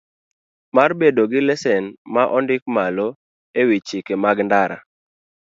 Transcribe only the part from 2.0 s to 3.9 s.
ma ondik malo e wi